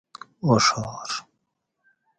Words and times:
اوڄھار 0.43 1.09